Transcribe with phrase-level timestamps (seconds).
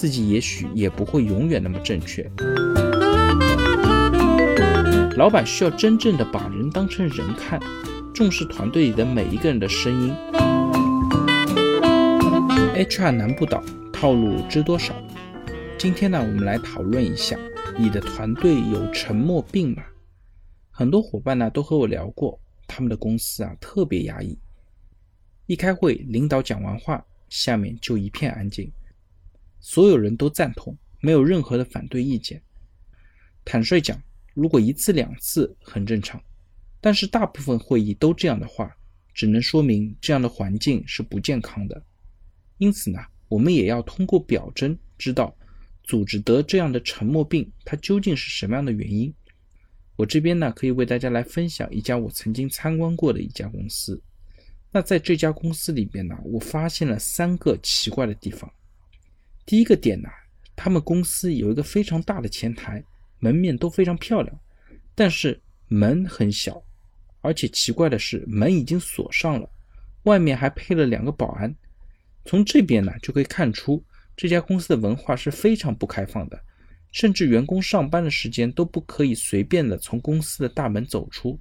[0.00, 2.22] 自己也许也不会永远那么正确。
[5.18, 7.60] 老板需要真正的把人当成人看，
[8.14, 10.14] 重视团队里的每一个人的声音。
[12.74, 14.94] HR 难不倒，套路知多少？
[15.76, 17.36] 今天呢，我们来讨论一下，
[17.76, 19.82] 你的团队有沉默病吗？
[20.70, 24.38] 很多伙伴呢都和我聊过，他们的公司啊特别压抑，
[25.44, 28.72] 一开会，领导讲完话，下面就一片安静，
[29.60, 32.42] 所有人都赞同，没有任何的反对意见。
[33.44, 34.02] 坦率讲，
[34.34, 36.22] 如果一次两次很正常，
[36.80, 38.74] 但是大部分会议都这样的话，
[39.12, 41.82] 只能说明这样的环境是不健康的。
[42.58, 45.36] 因此呢，我们也要通过表征知道
[45.84, 49.12] 组织得这样的沉默病，它究竟是什么样的原因。
[49.96, 54.02] 我这边呢，可以为大家来分享一家我曾经参观过的一家公司。
[54.70, 58.50] 那在这家公司里边呢，我发现了三个奇怪的地方。
[59.50, 60.08] 第一个点呢，
[60.54, 62.80] 他们公司有一个非常大的前台，
[63.18, 64.40] 门面都非常漂亮，
[64.94, 66.62] 但是门很小，
[67.20, 69.50] 而且奇怪的是门已经锁上了，
[70.04, 71.52] 外面还配了两个保安。
[72.24, 73.84] 从这边呢，就可以看出
[74.16, 76.40] 这家公司的文化是非常不开放的。
[76.92, 81.36] 甚至员工上班的时间都不可以随便的从公司的大门走出。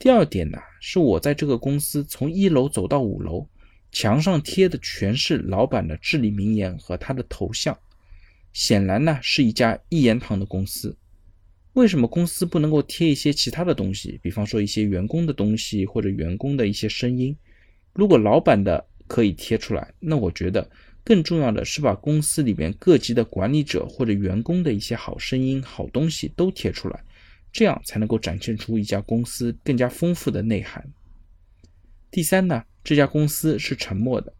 [0.00, 3.48] 第二点呢，是我在这个公司从一楼走到五楼，
[3.98, 7.78] 墙上贴的全是老板的至理名言和他的头像，
[8.52, 10.94] 显然呢是一家一言堂的公司。
[11.72, 17.34] 为什么公司不能够贴一些其他的东西，比方说一些员工的东西或者员工的一些声音？
[17.94, 20.70] 如果老板的可以贴出来，那我觉得。
[21.02, 27.02] 更重要的是把公司里面各级的管理者或者员工的一些好声音、好东西都贴出来，
[27.50, 30.86] 这样才能够展现出一家公司更加丰富的内涵。
[32.16, 34.32] 第三呢，这家公司是沉默的。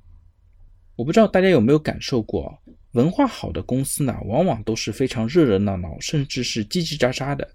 [0.95, 2.59] 我不知道大家有没有感受过，
[2.93, 7.47] 文化好的公司呢，往往都是非常热热闹闹，甚至是叽叽喳喳的。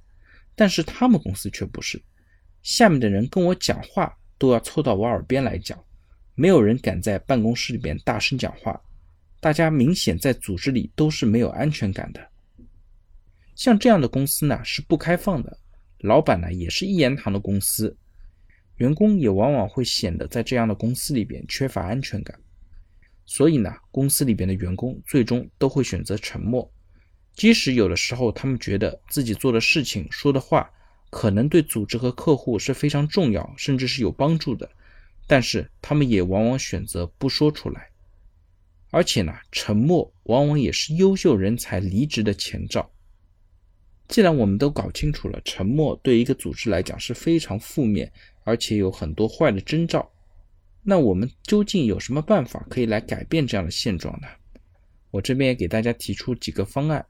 [0.53, 1.99] 但是他们公司却不是，
[2.61, 5.83] 下面的人跟我讲话都要凑到我耳边来讲，
[6.35, 8.79] 没有人敢在办公室里边大声讲话。
[9.39, 12.21] 大家明显在组织里都是没有安全感的，
[13.55, 15.57] 像这样的公司呢是不开放的，
[15.97, 17.97] 老板呢也是一言堂的公司，
[18.81, 22.35] 员工也往往会显得在这样的公司里边缺乏安全感，
[23.27, 26.67] 所以呢公司里边的员工最终都会选择沉默，
[27.35, 30.67] 即使有的时候他们觉得自己做的事情说的话
[31.11, 34.67] 可能对组织和客户是非常重要，甚至是有帮助的，
[35.27, 37.87] 但是他们也往往选择不说出来。
[38.89, 42.91] 而且呢，沉默往往也是优秀人才离职的前兆。
[44.11, 48.11] 既然我们都搞清楚了，沉默对一个组织来讲是非常负面，
[48.43, 50.11] 而且有很多坏的征兆，
[50.83, 54.27] 那我们究竟有什么办法可以来改变这样的现状呢？
[55.11, 57.05] 我这边也给大家提出几个方案。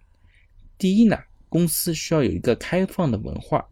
[0.77, 1.17] 第一呢，
[1.49, 3.67] 公司需要有一个开放的文化，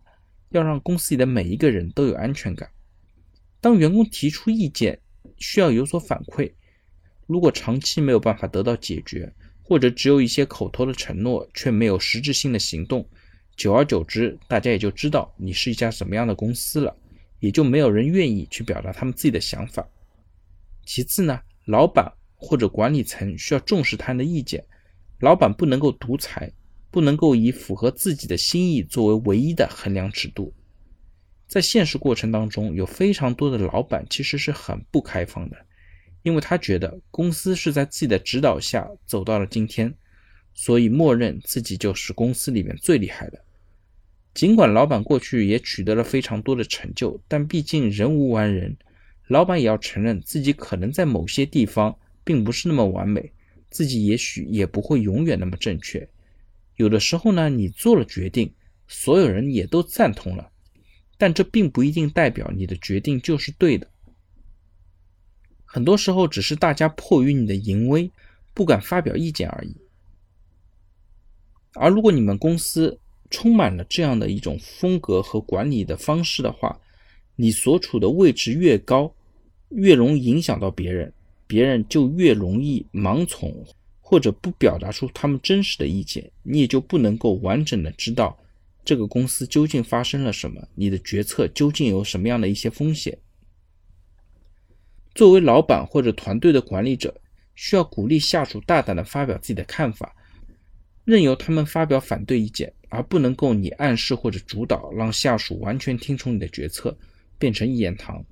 [0.50, 2.68] 要让公司里的每一个人都有安全感。
[3.62, 5.00] 当员工提出意见，
[5.38, 6.52] 需要有所反馈。
[7.28, 9.32] 如果长期没有办法得到解决，
[9.62, 13.08] 或者只有一些口头的承诺，却没有实质性的行动，
[13.60, 16.96] 久而久之，大家也就知道你是一家什么样的公司了，
[17.42, 19.86] 也就没有人愿意去表达他们自己的想法。
[20.86, 24.64] 其次呢，老板或者管理层需要重视他人的意见，
[25.20, 26.50] 老板不能够独裁，
[26.90, 30.54] 不能够以符合自己的心意作为唯一的衡量尺度。
[31.46, 35.58] 在现实过程当中，有非常多的老板其实是很不开放的。
[36.24, 39.94] 因为他觉得公司是在自己的指导下走到了今天，
[40.54, 43.44] 所以默认自己就是公司里面最厉害的。
[44.34, 48.78] 尽管老板过去也取得了非常多的成就，但毕竟人无完人，
[49.28, 53.32] 老板也要承认自己可能在某些地方并不是那么完美，
[53.70, 56.08] 自己也许也不会永远那么正确。
[56.78, 58.54] 有的时候呢，你做了决定，
[58.88, 60.50] 所有人也都赞同了，
[61.18, 63.88] 但这并不一定代表你的决定就是对的。
[65.66, 68.10] 很多时候只是大家迫于你的淫威，
[68.54, 69.76] 不敢发表意见而已。
[71.74, 72.98] 而如果你们公司
[73.30, 76.80] 充满了这样的一种风格和管理的方式的话，
[77.36, 79.14] 你所处的位置越高，
[79.70, 81.14] 越容易影响到别人，
[81.46, 83.66] 别人就越容易盲从
[84.02, 88.38] 或者不表达出他们真实的意见，你也就不能够完整的知道
[88.84, 93.16] 这个公司究竟发生了什么，你的决策究竟有什么样的一些风险。
[95.14, 97.14] 作为老板或者团队的管理者，
[97.54, 100.16] 需要鼓励下属大胆的发表自己的看法，
[101.10, 106.96] 任由他们发表反对意见，而不能够你暗示或者主导，让下属完全听从你的决策，
[107.40, 108.24] 变成一言堂。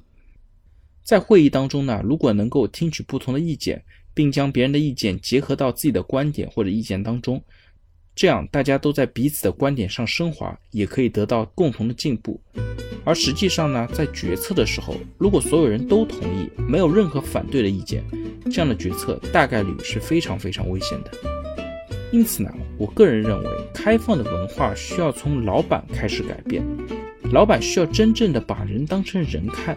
[1.03, 3.83] 在会议当中呢，如果能够听取不同的意见，
[4.13, 7.44] 并将别人的意见结合到自己的观点或者意见当中，
[8.13, 12.39] 这样大家都在彼此的观点上升华，也可以得到共同的进步。
[13.03, 18.03] 而实际上呢，在决策的时候，如果所有人都同意，没有任何反对的意见，
[18.51, 21.37] 这样的决策大概率是非常非常危险的。
[22.12, 26.63] 因此呢，我个人认为，开放的文化需要从老板开始改变。
[27.31, 29.75] 老板需要真正的把人当成人看，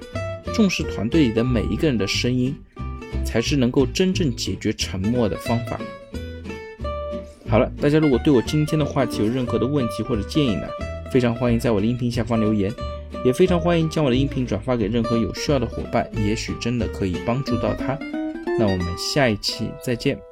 [0.54, 2.54] 重视团队里的每一个人的声音，
[3.24, 5.80] 才是能够真正解决沉默的方法。
[7.48, 10.62] 好了，大家如果对我今天的话题有任何的问题或者建议呢，
[11.12, 12.72] 非常欢迎在我的音频下方留言，
[13.24, 17.98] 也非常欢迎将我的音频转发给任何有需要的伙伴，也许真的可以帮助到他。
[18.56, 20.29] 那我们下一期再见。